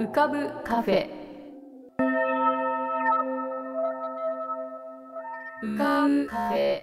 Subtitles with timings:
[0.00, 1.10] 浮かぶカフェ。
[5.62, 6.82] 浮かぶカフェ。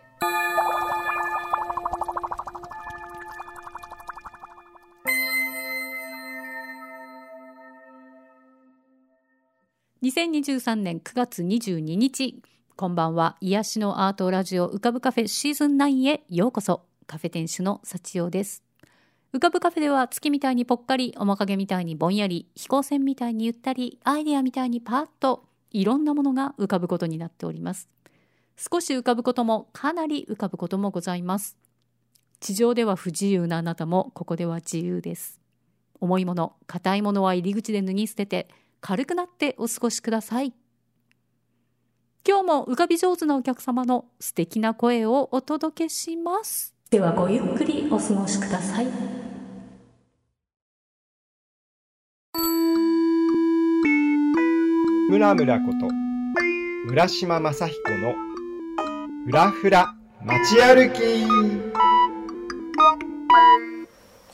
[10.03, 12.39] 2023年9月22日
[12.75, 13.37] こんばんは。
[13.41, 16.83] 癒しのアートラジオ浮かぶカフェシーズン9へようこそ。
[17.07, 18.66] カフェ店主の幸代です。
[19.37, 27.87] 浮かぶカフェでは月みたいにぽっかり、面影みたいにぼんやり、飛行船みたいにゆったり、アイデアみたいにパーッと、いろんなものが浮かぶことになっております。
[28.57, 31.55] 少し浮かぶことも、かなり浮かぶこともございます。
[32.39, 35.39] 地上では不自由なあなたも、ここでは自由です。
[36.01, 38.49] 重いもの、硬いものは入り口で脱ぎ捨てて、
[38.81, 40.51] 軽くなってお過ごしください。
[42.27, 46.77] 今日も浮かび上手なお客様の素敵な声をお届けします。
[46.89, 49.06] ではごゆっくりお過ごしください
[55.09, 55.87] 村村こと
[56.87, 58.13] 村島正彦の
[59.25, 61.25] ふらふら街歩き。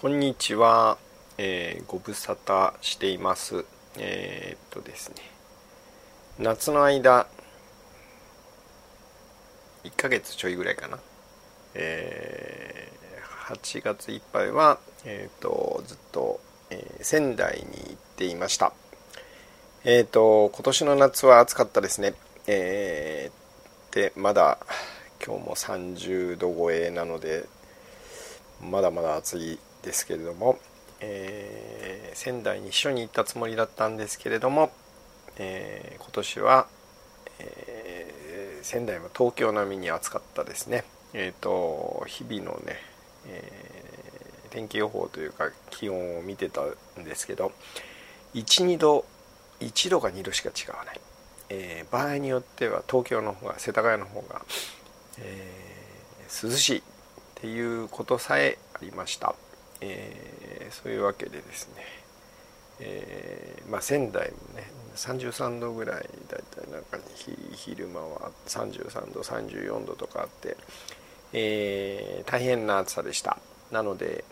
[0.02, 0.98] こんにちは、
[1.38, 3.66] えー、ご無沙汰しています。
[4.00, 5.18] えー、っとですね。
[6.40, 7.28] 夏の間
[9.84, 10.98] 1ヶ月ちょいぐらいかな。
[11.76, 16.40] えー、8月いっぱいは、えーと、ずっと、
[16.72, 18.74] えー、仙台に行っていました。
[19.86, 22.14] えっ、ー、と今年の夏は暑かったですね。
[22.48, 24.58] えー、でまだ
[25.26, 27.44] 今日も30度超えなので
[28.62, 30.58] まだまだ暑いですけれども、
[31.02, 34.72] えー、仙台に一緒に行ったつもりだったんですけれども、
[35.38, 36.68] えー、今年は、
[37.40, 40.86] えー、仙台は東京並みに暑かったですね。
[41.14, 42.78] えっ、ー、と日々のね、
[43.28, 47.52] えー、天気予報というか気温を見てたんですけど
[48.34, 49.04] 12度
[49.60, 51.00] 1度か2度しか違わない、
[51.50, 54.42] えー、場合によっては東京の方が世田谷の方が、
[55.20, 56.82] えー、涼しいっ
[57.36, 59.36] ていうことさえありました、
[59.82, 61.84] えー、そういうわけでですね、
[62.80, 66.98] え、まあ、仙台もね33度ぐらいだいたいなんか
[67.56, 70.56] 昼間は33度34度とかあって
[71.34, 73.38] え、大変な暑さでした。
[73.72, 74.24] なので、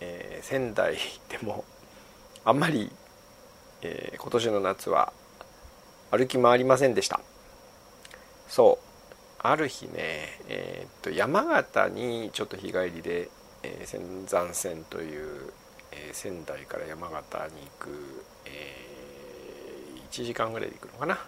[0.00, 0.96] えー、仙台
[1.28, 1.64] でも
[2.44, 2.90] あんまり、
[3.82, 5.12] えー、今年の夏は
[6.10, 7.20] 歩き回りませんでした。
[8.48, 8.86] そう。
[9.38, 9.92] ある日ね、
[10.48, 13.28] えー、っと山形にちょっと日帰りで、
[13.62, 15.52] えー、仙山線という、
[15.92, 18.84] え、仙台から山形に行く、え、
[20.10, 21.18] 1時間ぐらいで行くのかな、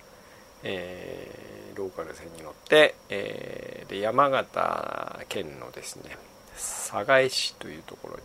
[0.64, 6.16] えローカル線に乗って、え、で山形県のですね
[6.56, 8.22] 寒河江市というところに、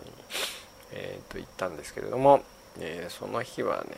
[0.92, 2.44] えー、と行ったんですけれども、
[2.80, 3.98] えー、その日はね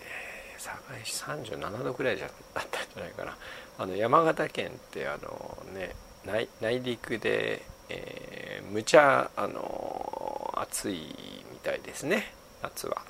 [0.58, 3.38] 寒河江市37度ぐらいじゃだったんじゃないかな。
[3.78, 11.16] あの山形県ってあのね内内陸で、えー、むちゃあの暑い
[11.52, 12.34] みたいですね。
[12.62, 13.02] 夏は。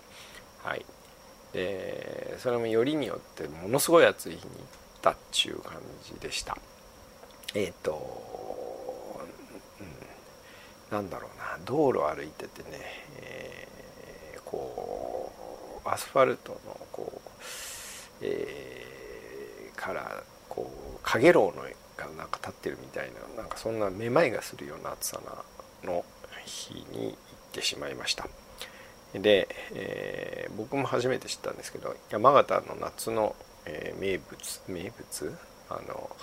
[0.63, 0.85] はい。
[1.53, 4.51] でそれもよりによってものすごい暑い日に行っ
[5.01, 6.57] たっちゅう感じでした。
[7.53, 9.21] えっ、ー、と、
[9.79, 9.87] うん、
[10.91, 11.57] なんだろうな。
[11.63, 13.04] 道路歩いててね、
[15.85, 17.29] アスファルトのこう、
[18.21, 25.21] えー、からこうかげろうのがなんか立ってるみたいななんかそんなめまいがするような暑さ
[25.83, 26.03] なの
[26.45, 27.13] 日に行っ
[27.51, 28.27] てしまいました。
[29.13, 33.35] で、えー、僕も初めて知ったんですけど山形の夏の
[33.67, 35.35] えー、名物名物？
[35.69, 36.15] あの、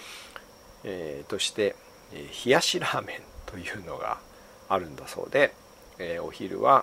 [0.85, 1.75] えー、として、
[2.13, 4.19] え、冷やしラーメンというのが
[4.69, 5.53] あるんだそうで、
[5.99, 6.82] え、お昼は、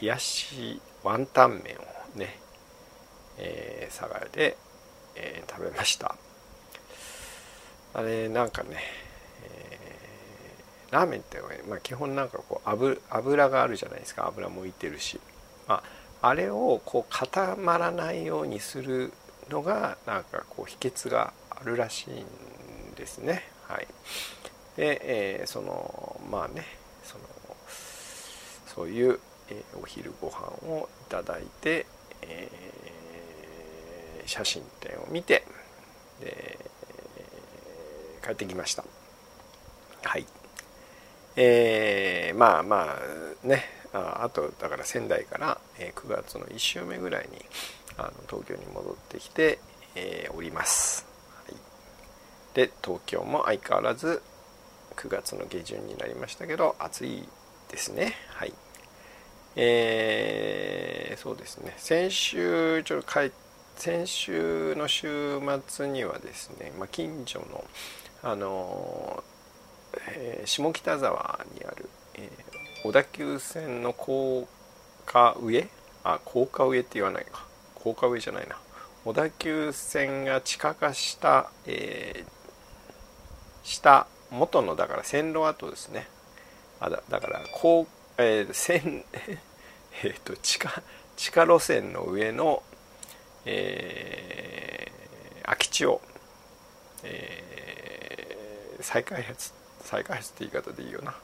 [0.00, 2.38] 冷やしワンタン麺をね、
[3.38, 4.56] えー、佐賀で、
[5.14, 6.16] えー、食べました。
[7.94, 8.76] あれなんかね、
[9.44, 14.26] えー、ラーメンって、まあ、基本なんかこう油油があるじゃないですか。
[14.26, 15.20] 油もいてるし。
[15.66, 15.82] まあ
[16.22, 19.12] あれをこう固まらないようにする
[19.50, 23.44] のがなんかこう秘訣があるらしいんですね。
[23.68, 23.86] はい、
[24.76, 26.64] で、えー、そのまあね
[27.04, 27.24] その
[28.66, 29.20] そういう、
[29.50, 31.86] えー、お昼ご飯をいただいて、
[32.22, 35.44] えー、写真展を見て
[36.20, 36.58] で
[38.24, 38.84] 帰ってきました。
[40.02, 40.26] はい。
[41.36, 42.96] えー、まあま
[43.44, 47.38] あねああとだから仙台から、え9月の1週目ぐらいに
[47.96, 49.58] あの東京に戻ってきて、
[49.94, 51.06] え、おります、
[51.46, 51.54] はい、
[52.54, 54.22] で東京も相変わらず
[54.96, 57.26] 9月の下旬になりましたけど暑い
[57.70, 58.52] ですねはい
[59.56, 61.74] えー、そうですね。
[61.78, 63.32] 先週ちょっと帰
[63.76, 67.64] 先週の週末にはですね、まあ、近所の
[68.22, 69.22] あの、
[70.08, 74.46] えー、下北沢にある、えー、小田急線の高
[75.04, 75.68] 架上
[76.04, 77.44] あ高架上って言わないか。
[77.74, 78.56] 高架上じゃないな。
[79.04, 82.30] 小田急線が地下化した、えー、
[83.62, 86.08] 下元のだから線路跡ですね。
[86.80, 87.86] あだだからこう、
[88.18, 89.04] えー、線
[90.02, 90.82] えっと地下
[91.16, 92.62] 地下路線の上の、
[93.44, 96.00] えー、空き地を、
[97.02, 101.14] えー、再開発再開発って言い方でいいよな。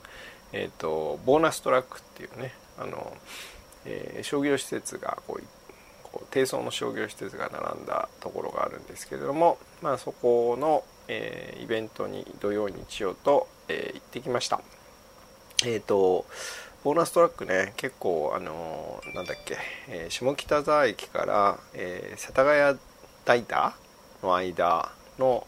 [0.53, 3.17] え、ー、とボーナストラックっていうねあの、
[3.85, 5.45] えー、商業施設がこう
[6.03, 14.61] こう低層の商業施設が並んだところがあるんですけれども、まあ、そこの、えー、イベントに土曜日曜と、えー、行ってきました。
[15.65, 16.27] え、ー、と
[16.84, 19.56] ボーナストラックね結構あのー、なんだっけ、
[19.88, 22.79] えー、下北沢駅から、えー、世田谷
[23.25, 23.76] 大田
[24.20, 25.46] の間の、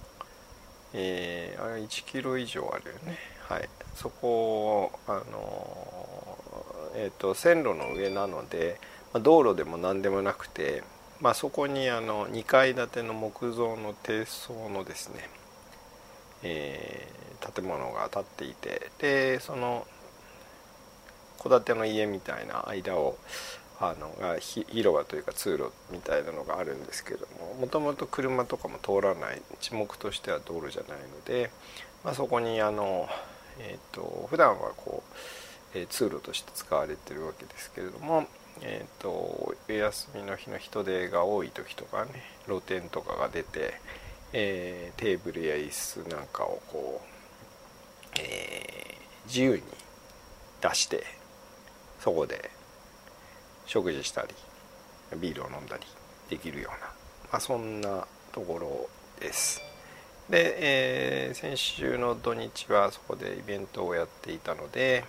[0.92, 3.19] えー、あれ1キロ以上あるよね。
[3.48, 3.69] はい。
[3.96, 6.38] そこあの
[6.96, 8.78] えっ、と線路の上なので、
[9.12, 10.84] まあ、道路でも何でもなくて、
[11.20, 15.28] まあ、そこにあの2階建ての木造の低層のですね、
[16.44, 17.08] え
[17.52, 19.87] 建物が建っていてでその
[21.44, 23.17] 戸建ての家みたいな間を
[23.81, 31.50] あのが広場というか通路みたいなのがあるんですけどももともと車とかも通らない地目としては道路じゃないので、
[32.05, 33.08] まあ、そこにあの、
[33.58, 35.02] えーと、普段はこ
[35.75, 38.26] う、えー、通路として使われてるわけですけれども、
[38.62, 42.11] えーと、お休みの日の人手が多い時とかね
[42.47, 43.75] 露店とかが出て、
[44.32, 49.62] えー、テーブルや椅子なんかをこう、えー、自由に
[50.61, 51.05] 出して
[52.04, 52.50] そこで
[53.64, 54.28] 食事したり
[55.22, 55.86] ビールを飲んだり
[56.28, 56.78] できるような、
[57.32, 59.62] まあ、そんなところです。
[60.28, 65.02] で、えー、先週の土日はそこでイベントをやっていたので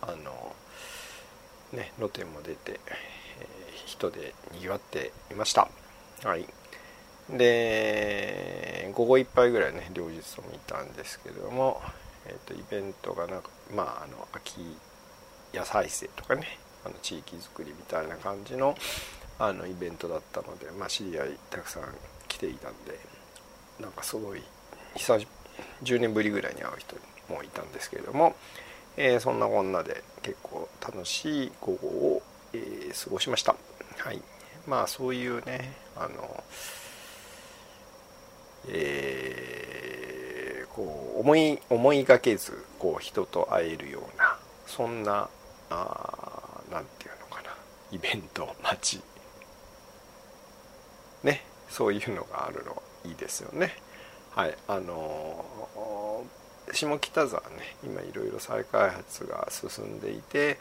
[0.00, 0.54] あの
[1.72, 5.68] ね露店も出て、えー、人でにぎわっていました。
[6.22, 6.46] はい。
[7.36, 11.82] で午後いっぱいぐらいね両日ともいたんですけれども、
[12.26, 14.60] えーと、イベントがなんかまああの秋
[15.52, 18.76] 野菜生とかねあの地域づくりみたいな感じの
[19.38, 21.82] あのイベントだったので、まあ、知り合いたくさん
[22.28, 22.98] 来ていたんで
[23.80, 24.42] なんかすごい
[24.94, 25.26] 久し
[25.82, 26.96] 10年ぶりぐらいに会う人
[27.28, 28.36] もいたんですけれども、
[28.96, 32.22] えー、そんなこんなで結構楽しい午後を、
[32.52, 33.56] えー、過ごしました。
[33.98, 34.22] はい、
[34.66, 36.44] まあそういうねあの
[38.68, 45.28] えー、こう思い思いがけずこう人と会えるようなそんな
[46.70, 47.50] 何て言うのかな。
[47.90, 49.00] イベント街。
[51.22, 51.44] ね。
[51.68, 53.74] そういうのがあるのいいですよね。
[54.34, 56.24] はいあの
[56.72, 60.58] 下北沢ね今いろいろ再開発が進んでいて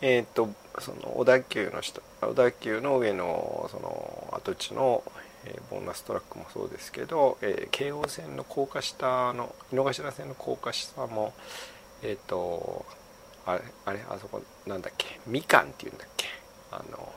[0.00, 0.48] えっ、と
[0.78, 5.02] その小田急の下小田急の上のその跡地の、
[5.44, 11.32] えー、ボーナストラックもそうですけど、えー、京王線の高架下の井の頭線の高架下も
[12.02, 12.86] えっ、と
[13.46, 15.18] あれあれあそこなんだっけ？
[15.26, 16.28] みかんっていうんだっけ？
[16.72, 17.12] あの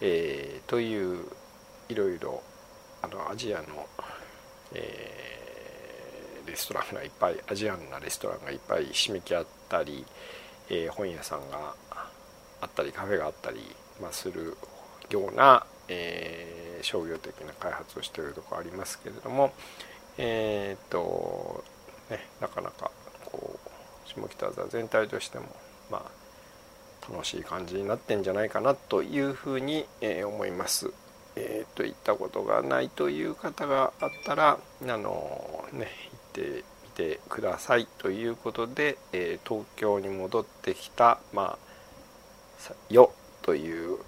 [0.00, 1.24] えー、という
[1.88, 2.42] いろいろ
[3.02, 3.64] あのアジアの、
[4.74, 10.04] えー、レストランがいっぱいアジアンなレストランがいっぱいひしめき合ったり、
[10.68, 11.74] えー、本屋さんが
[12.60, 13.60] あったりカフェがあったり、
[14.00, 14.56] まあ、する
[15.10, 19.52] ような、えー、商業的な開発をしているところありますけれども
[20.18, 21.64] えっ、と
[22.10, 22.90] ねなかなか
[24.08, 25.46] 下北沢全体としても
[25.90, 30.92] まあ楽しい感じになってんじゃないかなというふうに、えー、思います。
[31.36, 43.12] えー、といったことがないという方があったらあのね行ってみてくださいということで、えー、東京に戻ってきたまあよ
[43.42, 43.98] という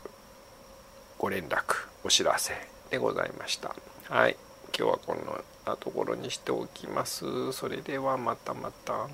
[1.18, 2.54] ご連絡お知らせ
[2.90, 3.76] でございました。
[4.08, 4.36] はい、
[4.76, 5.18] 今日はこん
[5.66, 7.52] なところにしておきます。
[7.52, 9.08] それではまたまた。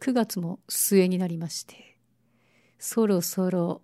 [0.00, 1.98] 9月も末になりまして
[2.78, 3.82] そろそろ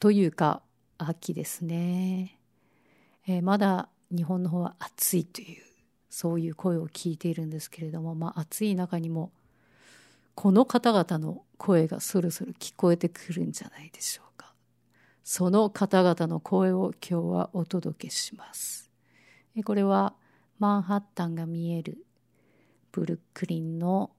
[0.00, 0.62] というか
[0.96, 2.38] 秋ですね、
[3.26, 5.62] えー、まだ日本の方は暑いという
[6.08, 9.32] そういう声を聞いているんですけれども、まあ、暑い中にも
[10.34, 14.54] この方々の声がそろそろ聞こえてくるんじゃないでしょうか。
[15.24, 18.90] その方々の声を今日はお届けします。
[19.64, 20.14] これは
[20.58, 22.04] マンハッタンが見える
[22.90, 24.10] ブルックリンの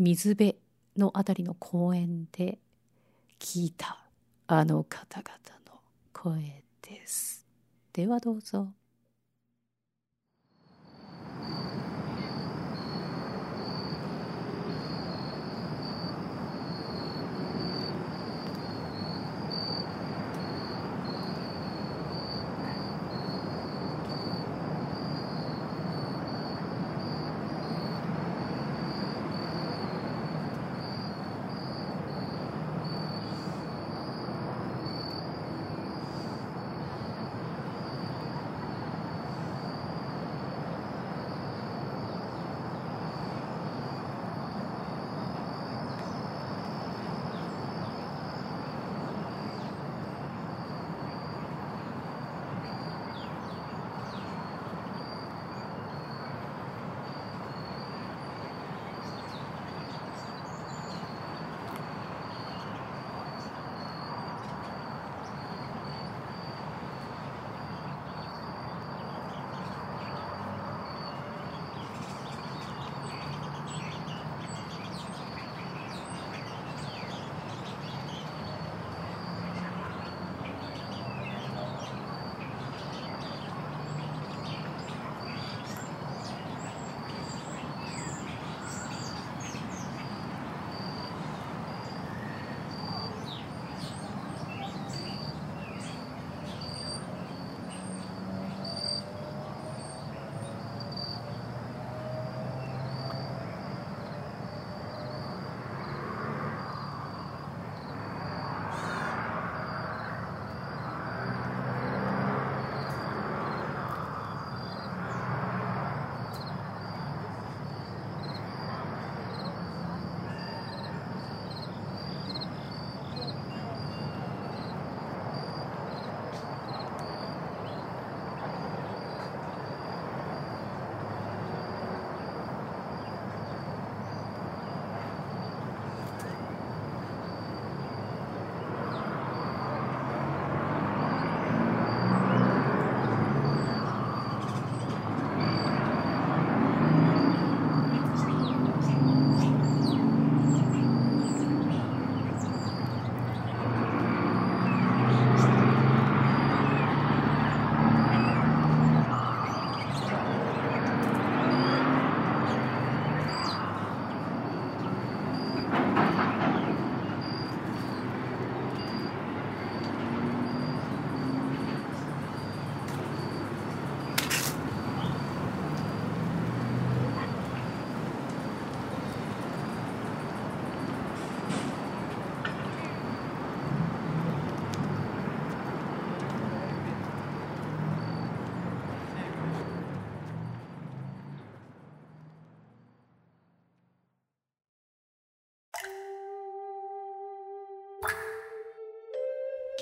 [0.00, 0.56] 水辺
[0.96, 2.58] のあたりの公園で
[3.38, 4.02] 聞いた
[4.46, 5.78] あの方々の
[6.14, 7.46] 声です。
[7.92, 8.72] ではどうぞ。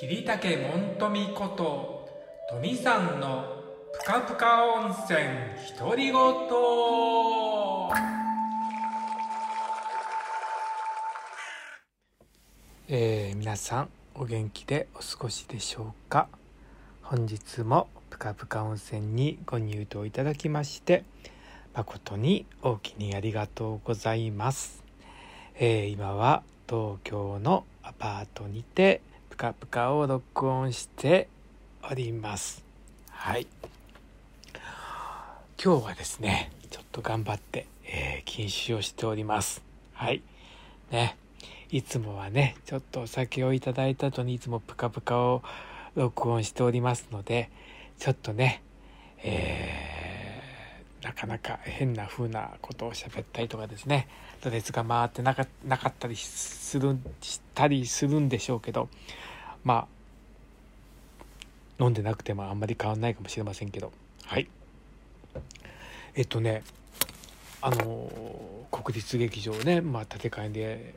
[0.01, 2.07] 桐竹門富こと
[2.49, 3.43] 富さんの
[3.91, 5.19] ぷかぷか温泉
[5.77, 6.15] 独り言。
[12.87, 16.29] えー、皆さんお元気でお過ごしでしょうか？
[17.01, 21.03] 本日もぷかぷか温泉にご入湯いただきまして
[21.73, 24.81] 誠に大きにありがとうございます、
[25.55, 29.01] えー、今は東京のアパートにて
[29.39, 31.29] カプカを録音して
[31.89, 32.61] おります。
[33.09, 33.47] はい。
[35.63, 39.63] 今日はですねちょっと頑張って、えー、禁酒をしております。
[39.93, 40.21] はい。
[40.91, 41.15] ね。
[41.71, 45.41] いつもはねちょっとお酒をいただいた後にいつもプカプカを
[45.95, 47.49] 録音しておりますので
[47.97, 48.61] ちょっとね
[49.19, 49.99] えー
[51.03, 54.07] なかなか変な風なことを喋ったりとかですね
[54.41, 58.89] ドレスが回ってなかなかったりするしたりするんでしょうけど
[59.63, 59.87] ま
[61.79, 63.91] あ飲んでなくてもあんまり変わんないかもしれませんけど。
[64.25, 64.47] はい。
[66.15, 66.63] えっとね
[67.61, 68.09] あの
[68.71, 70.95] 国立劇場ね、まあ、建て替えで、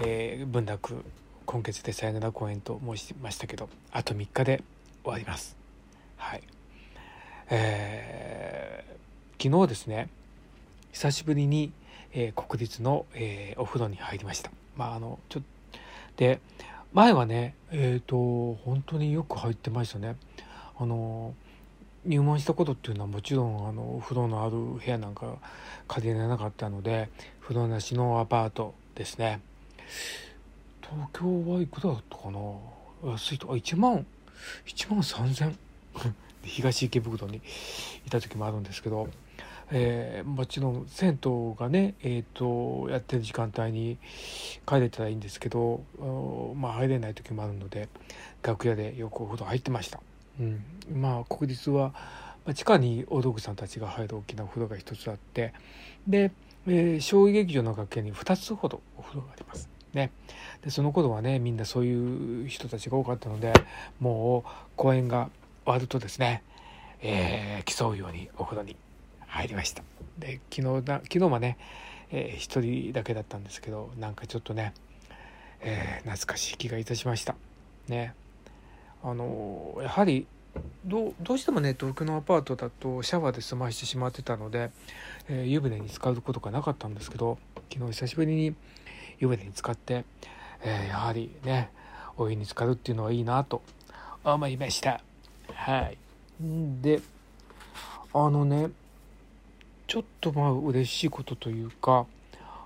[0.00, 1.04] えー、文楽
[1.46, 4.62] 今月でさよなら公演と申しましたけどあと3日で
[5.02, 5.56] 終わります。
[6.16, 6.42] はい。
[7.50, 10.08] えー、昨日ですね
[10.92, 11.72] 久しぶりに、
[12.12, 14.50] えー、国立の、えー、お風呂に入りました。
[14.76, 15.42] まああのちょっ
[16.16, 16.40] で
[16.94, 20.14] 前はねえっ、と本当によく入ってましたね。
[20.78, 21.34] あの
[22.04, 25.38] 入門したことっていうのはもちろんあの風呂のある部屋なんか
[25.88, 27.08] 借りれなかったので
[27.40, 29.40] 風呂なしのアパートですね。
[30.82, 33.10] 東京はいくらだったかな？
[33.10, 34.06] 安いとあ1万
[34.64, 35.56] 1万3000
[36.44, 37.40] 東池袋に
[38.06, 39.08] いた時もあるんですけど、
[39.70, 43.98] えー、もちろん銭湯がね、えーと、やってる時間帯に
[44.66, 45.82] 帰れたらいいんですけど
[46.56, 47.88] まあ入れない時もあるので
[48.42, 50.00] 楽屋でよくお風呂入ってました。
[50.40, 51.94] うん、まあ国立は
[52.54, 55.54] 地下に大道具さんたちが入る大きなお風呂が一つあって
[56.06, 56.32] で、
[56.66, 59.68] えー、小劇場の楽屋に2つほどお風呂があります。
[59.94, 60.10] ね、
[60.62, 63.52] でその頃はねみんなそういう人たちが多かったので
[64.00, 65.30] もう公演が
[65.64, 66.42] 終わるとですね、
[67.00, 68.76] えー、競うようにお風呂に
[69.34, 69.82] 入りました。
[70.18, 71.58] で昨日だ昨日はね、
[72.12, 74.72] えー、一人だけだったんですけどなんかちょっとね、
[75.60, 77.34] えー、懐かしい気がいたしました。
[77.88, 78.14] ね。
[79.02, 80.26] あのやはり
[80.84, 84.70] どうどうしてもね東京のアパートだとシャワーで済ましてしまってたので、
[85.28, 87.38] えー、湯船に浸かることがなかったんですけど
[87.72, 88.54] 昨日久しぶりに
[89.18, 90.04] 湯船に浸かって、
[90.62, 91.70] えー、やはりね
[92.16, 93.62] お湯に浸かるっていうのはいいなと
[94.22, 95.00] 思いました。
[95.52, 95.98] はい。
[96.40, 97.00] で
[98.12, 98.70] あのね
[99.86, 102.06] ちょっとまあ嬉しいことというか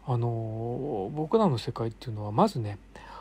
[0.07, 2.79] あの僕らの世界っていうのはまずね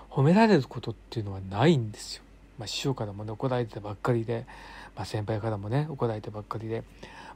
[0.10, 2.24] 褒められることっていうのはないんですよ。
[2.58, 4.46] まあ、師匠からもね怒られてたばっかりで、
[4.96, 6.84] まあ、先輩からもね怒られてばっかりで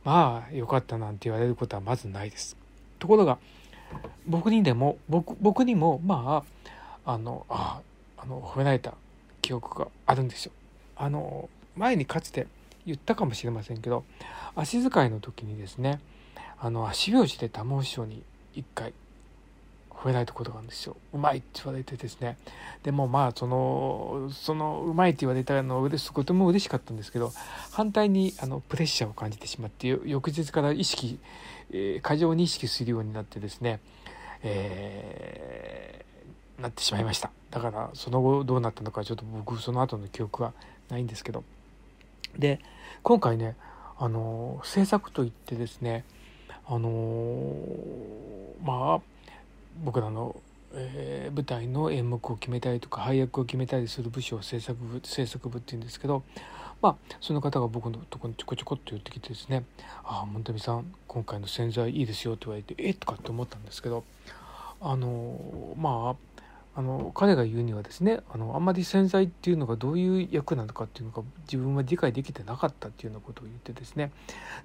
[0.03, 2.58] まあよかったなんて言われることはまずないです。
[2.98, 3.38] ところが
[4.25, 6.44] 僕にでも僕僕にもま
[7.06, 7.82] ああのあ
[8.18, 8.94] あの褒められた
[9.41, 10.51] 記憶があるんですよ。
[10.96, 12.48] あの前にかつて
[12.86, 14.03] 言ったかもしれませんけど
[14.56, 16.00] 足使いの時にですね
[16.63, 18.22] あの足拍子で玉尾師匠に
[18.53, 18.94] 一回
[19.89, 20.96] 褒められたことがあるんですよ。
[21.12, 22.38] うまいって言われてですね。
[22.84, 27.33] でもまあそのそのうまいって言われたのはとても嬉しかったんですけど
[27.72, 31.20] 反対にあのプレッシャーを感じてしまって翌日から意識、
[31.72, 33.79] えー、過剰に意識するようになってですね、
[34.44, 37.31] えー、なってしまいました。
[37.50, 40.53] だからその後どうなったのかちょっと僕その後の記憶は
[40.90, 41.44] ないんですけど。
[42.38, 42.59] で
[43.03, 43.55] 今回ね
[43.98, 46.05] あの制作といってですね
[46.74, 47.53] あの
[48.64, 49.01] まあ
[49.84, 50.38] 僕らの、
[50.74, 56.24] えー、舞台の演目を決めたりとか配役を決めたりする部署を制作部制作部っていうんですけど
[56.81, 59.66] まあその方が僕のとこにちょこちょこっと寄ってきてですね
[60.05, 64.05] 「ああ本見さん今回の洗剤いいですよ」って言われて「えっ?」とかって思ったんですけど
[64.79, 66.16] あのまあ
[66.74, 74.12] あの彼が言うにはですねあのあんまり洗剤っていうのがどういう役なのかっていうのが自分は理解できてなかったっていうようなことを言ってですね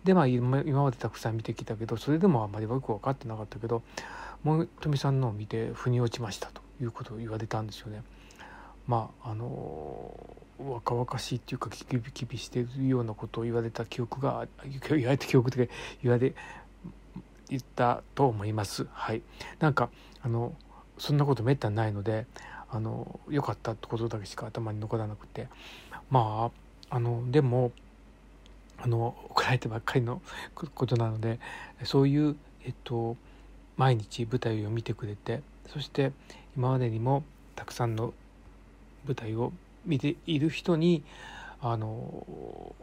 [0.04, 3.82] でまあ今までたくさん見てきたけどそれでもあんまりよく分かってなかったけど
[4.44, 8.02] も富さんのを見て腑に落ちましたということを言われたんですよね。
[8.86, 14.46] まああの若々しいっていうかキビキビしてるようなことを言われた記憶が
[14.88, 15.68] 言われた記憶で
[16.02, 16.34] 言われ
[17.48, 18.86] 言ったと思います。
[18.92, 19.22] はい、
[19.58, 19.90] なんか
[20.22, 20.54] あの
[20.98, 22.26] そんなことめったにないので
[22.70, 25.48] あの良かったってことだけしか頭に残らなくて
[26.10, 26.50] ま
[26.90, 27.72] ああのでも
[28.78, 30.20] あの怒られてばっかりの
[30.54, 31.38] ことなので
[31.84, 33.16] そういうえっと
[33.76, 36.12] 毎日舞台を見てくれてそして
[36.56, 38.14] 今までにもたくさんの
[39.04, 39.52] 舞台を
[39.84, 41.04] 見ている人に
[41.60, 42.74] あの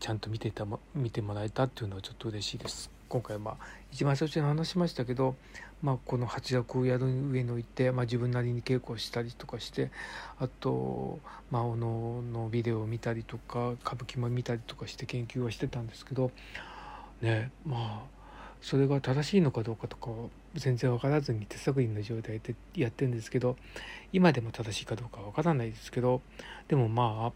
[0.00, 3.01] ちゃんと見てた見てもらえたっていうのはちょっと嬉しいです。
[3.12, 5.34] 今回まあ一番最初に話しましたけど、
[5.82, 9.90] まあ、この八役をやる上において、まあ、自分なりに稽古をしたりとかして
[10.38, 11.18] あと、
[11.50, 16.30] まあ、おののビデオを見たりとか歌舞伎も見たりとかして研究はしてたんですけど
[17.20, 18.02] ねまあ
[18.62, 20.08] それが正しいのかどうかとか
[20.54, 23.56] 全然分からずに手探りの状態でやってるんですけど
[24.14, 26.22] 今でも正しいかどうかわからないですけど
[26.66, 27.32] でもまあ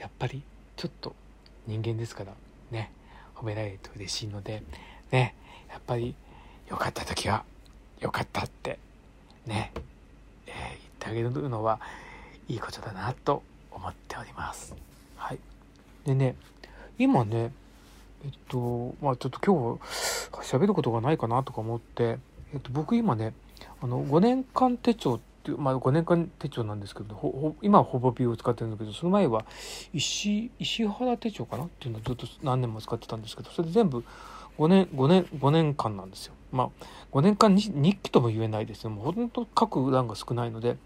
[0.00, 0.42] やっぱり
[0.74, 1.14] ちょっと
[1.68, 2.32] 人間ですから
[2.72, 2.90] ね
[3.36, 4.64] 褒められると嬉しいので
[5.12, 5.34] ね
[5.70, 6.14] やっぱり
[6.68, 7.44] 良かった時は
[8.00, 8.78] 良かったって
[9.46, 9.72] ね、
[10.46, 11.78] えー、言ってあげるのは
[12.48, 14.74] いいことだなと思っております。
[15.16, 15.38] はい、
[16.04, 16.34] でね
[16.98, 17.52] 今ね
[18.24, 19.80] えっとまあちょっと今日
[20.54, 22.18] 喋ることがないかなとか思って、
[22.52, 23.34] えっと、僕今ね
[23.80, 29.44] あの5年間手帳っていう、まあ、5年間手帳なんですけど今はほぼビューを使ってるんだけどその前は
[29.92, 34.04] 石石原手帳かなっていうのをずっと何年も使ってたんですけどそれで全部
[34.58, 36.34] 5年5年5年間なんですよ。
[36.50, 40.76] まあ5年間に日記とも言えないですねもうほんと書く欄が少ないので。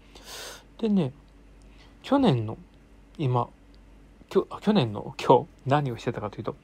[0.79, 1.11] でね
[2.03, 2.57] 去年の
[3.17, 3.49] 今
[4.29, 6.55] 去年の今日何をしてたかというと、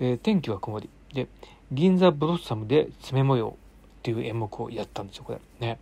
[0.00, 0.88] えー、天気は曇り。
[1.12, 1.28] で
[1.72, 3.56] 銀座ブロッサムで爪模様
[3.98, 5.40] っていう演目をやったんですよこれ。
[5.60, 5.78] ね。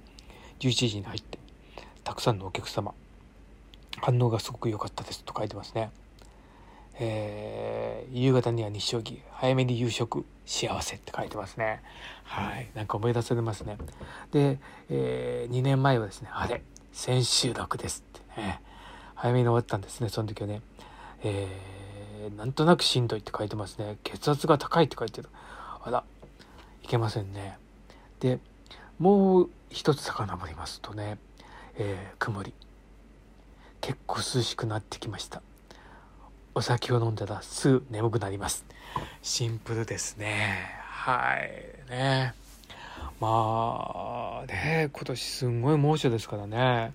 [0.60, 1.38] 11時に入って
[2.04, 2.94] たくさんのお客様。
[3.98, 5.24] 反応がすごく良かったです。
[5.24, 5.90] と書いてますね。
[6.98, 9.20] えー、夕方には日照儀。
[9.32, 10.24] 早めに夕食。
[10.46, 11.82] 幸せって書いてますね。
[12.24, 12.70] はい。
[12.74, 13.78] なんか思い出されますね。
[14.32, 14.58] で、
[14.90, 18.60] えー、2年前はですねあれ千秋楽ですってね。
[19.14, 20.62] 早めに終わったんですねその時はね。
[21.22, 23.98] えー、なんとなくしんどいって書いてますね。
[24.04, 25.28] 血圧が高いって書いてる。
[25.82, 26.04] あら
[26.82, 27.56] いけませんね。
[28.20, 28.38] で
[28.98, 31.18] もう一つ遡りますとね、
[31.76, 32.52] えー、曇り。
[33.84, 35.42] 結構涼しくなってきました
[36.56, 38.64] お酒を飲んだらすぐ眠くなります。
[39.22, 40.70] シンプルですね。
[40.88, 41.90] はい。
[41.90, 42.32] ね。
[43.20, 46.94] まあね今年すんごい猛暑ですからね。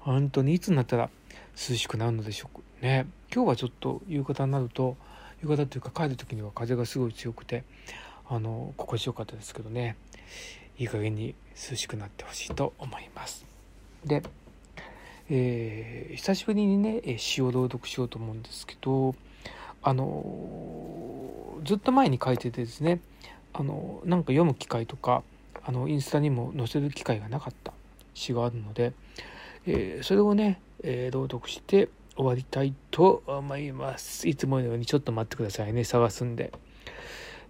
[0.00, 1.08] 本当にいつになったら
[1.52, 3.06] 涼しくなるのでしょうね。
[3.32, 4.96] 今日はちょっと夕方になると
[5.40, 7.62] 夕方というか帰る時には風がすごい強くて
[8.28, 9.96] あの心地よかったですけどね。
[10.78, 11.34] いい加減に
[11.70, 13.46] 涼しくなってほしいと思います。
[14.04, 14.22] で、
[15.28, 19.14] えー、久しぶりにね詩を朗読しようと思うんですけど
[19.82, 23.00] あのずっと前に書いててですね
[23.52, 25.22] あのなんか読む機会とか
[25.64, 27.72] あのインスタにも載せる機会がなかった
[28.14, 28.92] 詩があるので、
[29.66, 34.26] えー、それをね、えー、朗読して終わりたいと思います。
[34.26, 35.84] いつものようにちょっと待ってくださいね。
[35.84, 36.50] 探すんで。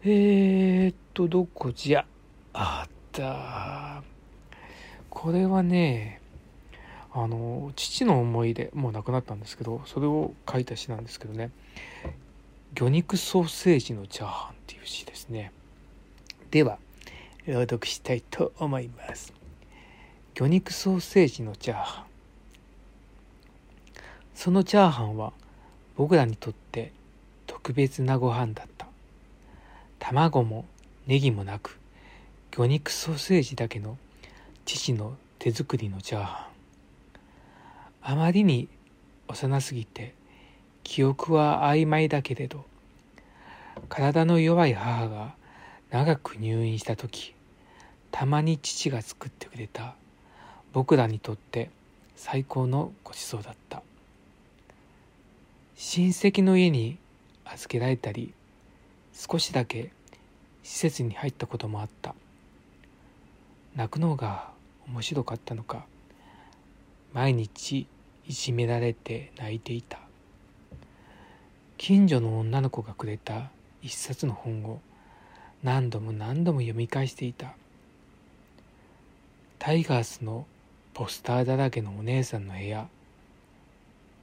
[0.03, 2.05] えー、っと、どこじゃ？
[2.53, 4.03] あった。
[5.09, 6.21] これはね、
[7.19, 11.51] あの、父の思い出、もう亡くなったんですけど、それを書いた詩なんですけどね。
[12.75, 15.51] 魚肉ソーセージのチャーハンっていう詩ですね。
[16.51, 16.79] では、
[17.47, 19.33] 朗読したいと思います。
[20.35, 22.07] 魚肉ソーセージのチャーハン。
[24.35, 25.33] そのチャーハンは
[25.97, 26.93] 僕らにとって
[27.47, 28.87] 特別なご飯だった
[29.99, 30.67] 卵も
[31.07, 31.81] ネギもなく
[32.51, 33.97] 魚肉ソーセージだけの
[34.67, 36.56] 父の手作りのチャーハン
[38.09, 38.69] あまりに
[39.27, 40.15] 幼すぎて
[40.85, 42.65] 記憶は曖昧だけれど
[43.89, 45.35] 体の弱い母が
[45.91, 47.35] 長く入院した時
[48.13, 49.97] たまに父が作ってくれた
[50.73, 51.69] 僕らにとって
[52.15, 53.83] 最高のごちそうだった。
[55.75, 56.99] 親戚の家に
[57.45, 58.33] 預けられたり
[59.13, 59.91] 少しだけ
[60.63, 62.15] 施設に入ったこともあった。
[63.75, 64.51] 泣くのが
[64.87, 65.85] 面白かったのか
[67.13, 67.89] 毎日
[68.29, 69.99] いじめられて泣いていた。
[71.79, 73.51] 近所の女の子がくれた
[73.83, 74.81] 一冊の本を
[75.63, 77.55] 何度も何度も読み返していた。
[79.59, 80.47] タイガースの
[80.95, 82.89] ポスターだらけのお姉さんの部屋。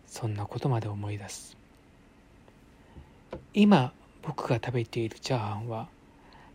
[0.07, 1.55] そんなことまで思い出す。
[3.53, 5.87] 今僕が食べているチャーハンは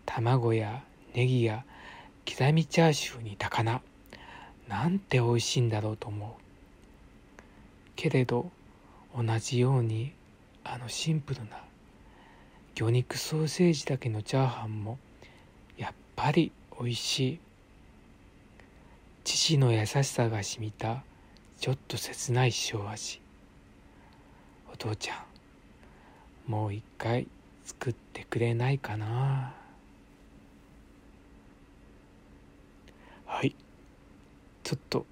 [0.04, 0.82] 卵や
[1.14, 1.64] ネギや
[2.26, 3.80] 刻みチャーシューに高菜。
[4.68, 6.47] なんて美味しいんだろうと思う。
[7.98, 8.48] けれど
[9.12, 10.12] 同じように
[10.62, 11.60] あのシンプルな
[12.76, 15.00] 魚肉ソーセージだけのチャーハンも
[15.76, 17.40] やっぱり美味しい。
[19.24, 21.02] 父の優しさがしみた
[21.58, 23.20] ちょっと切ない塩味。
[24.72, 25.14] お父ちゃ
[26.46, 27.26] んもう一回
[27.64, 29.52] 作ってくれないかな。
[33.26, 33.56] はい。
[34.62, 35.04] ちょっと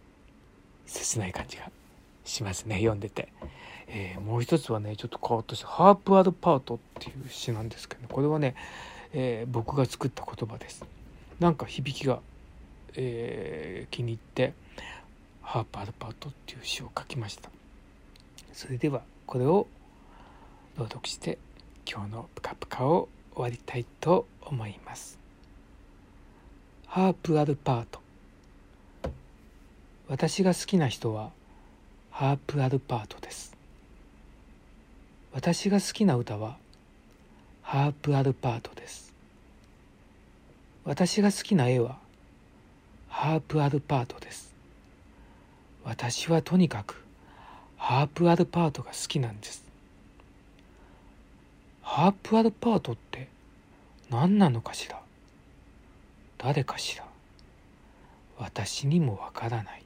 [0.87, 1.68] 切ない感じが。
[2.27, 3.33] しますね読んでて、
[3.89, 8.55] えー、もう一つはねちょっと変わったし「ハープアルパート」っていう詩なんですけど、これはね、
[9.12, 10.85] えー、僕が作った言葉です。
[11.41, 12.21] なんか響きが、
[12.95, 14.55] えー、気に入って
[15.43, 17.51] 「ハープアルパート」っていう詩を書きました。
[18.53, 19.67] それではこれを
[20.77, 21.39] 朗読して
[21.91, 25.19] 今日のプカプカを終わりたいと思います。
[26.87, 28.01] ハープアルパート。
[30.09, 31.33] 私が好きな人は
[32.19, 33.55] ハープアルパートです。
[35.35, 36.57] 私が好きな歌は
[37.61, 39.13] ハープアルパートです。
[40.87, 41.99] 私が好きな絵は
[43.11, 44.55] ハープアルパートです。
[45.85, 47.05] 私はとにかく
[47.77, 49.63] ハープアルパートが好きなんです。
[51.83, 53.29] ハープアルパートって
[54.09, 54.99] 何なのかしら？
[56.39, 57.05] 誰かしら？
[58.39, 59.83] 私にもわからない。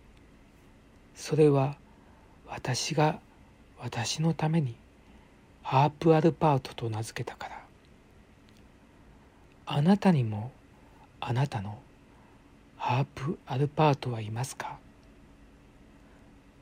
[1.17, 1.75] それは
[2.51, 3.21] 私が
[3.79, 4.75] 私のために
[5.63, 7.61] ハープアルパートと名付けたから。
[9.67, 10.51] あなたにも
[11.21, 11.79] あなたの
[12.77, 14.79] ハープアルパートはいますか？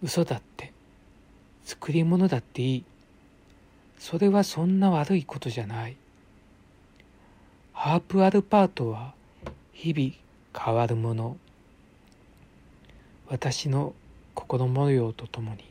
[0.03, 0.73] 嘘だって
[1.65, 2.85] 作り物だっていい。
[3.99, 5.97] それはそんな悪いことじゃない。
[7.73, 9.15] ハープアルパートは
[9.73, 10.13] 日々
[10.65, 11.37] 変わるもの。
[13.29, 13.95] 私の
[14.35, 15.65] 心模様とともに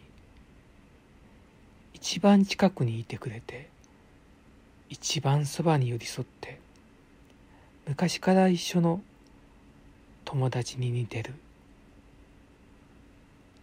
[2.10, 3.67] 一番近くにいてくれて
[4.88, 6.58] 一番そばに寄り添って
[7.86, 9.02] 昔から一緒の
[10.24, 11.34] 友達に似てる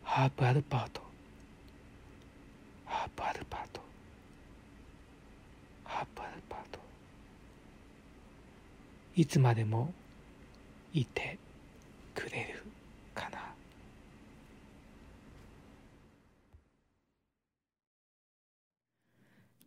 [0.02, 1.00] ハープアルパート
[2.85, 3.80] ハープアルパート
[5.85, 6.80] ハープアルパート。
[9.16, 9.90] いつまでも
[10.92, 11.38] いて
[12.14, 12.62] くれる
[13.14, 13.38] かな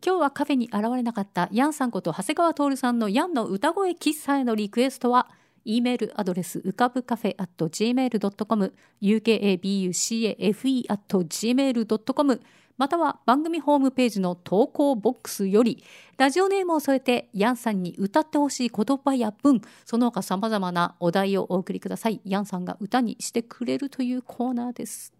[0.04, 5.28] 今日はカフェに現れなかったヤンさんこと長谷川徹さんのヤンの歌声喫茶へのリクエストは
[5.64, 12.40] e メールアドレスうかぶカフェ at gmail.com ukabucafe at gmail.com
[12.78, 15.82] または番組ホームページの投稿ボックスより
[16.16, 22.20] ラジオネームを添えてヤンさんに歌ってほしい言葉や文その他様々なお題をお送りください。
[22.24, 25.12] ヤンさんが歌にしてくれるというコーナーです。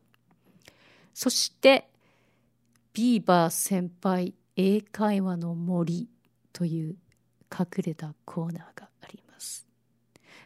[1.14, 1.91] そして
[2.93, 6.09] ビーバー先輩英会話の森
[6.53, 6.97] という
[7.57, 9.68] 隠れたコーナーがあります。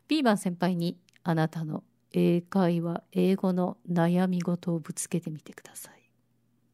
[0.06, 6.10] ビーバー先輩にあなたの英会話英語の悩み事をぶつけてみてください。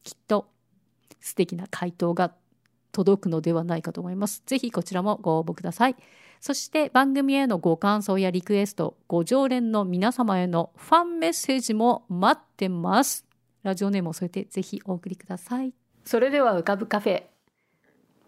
[0.03, 0.49] きっと
[1.21, 2.33] 素敵な回答が
[2.91, 4.43] 届くのではないかと思います。
[4.45, 5.95] ぜひこちらもご応募ください。
[6.41, 13.25] そして番組へのご感想やリクエストご常連の皆様へのファンメッセージも待ってます。
[13.63, 15.73] ラジオネームを添えてぜひお送りください。
[16.09, 17.21] それでは浮かぶカフェ。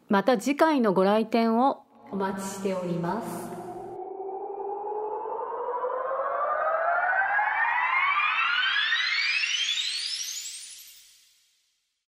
[0.08, 3.61] また次回のご来店をお待ちしております。